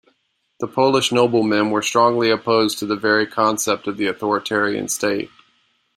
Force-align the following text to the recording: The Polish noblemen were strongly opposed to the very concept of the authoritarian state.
The 0.59 0.67
Polish 0.67 1.11
noblemen 1.11 1.69
were 1.69 1.83
strongly 1.83 2.31
opposed 2.31 2.79
to 2.79 2.87
the 2.87 2.95
very 2.95 3.27
concept 3.27 3.85
of 3.87 3.97
the 3.97 4.07
authoritarian 4.07 4.87
state. 4.87 5.29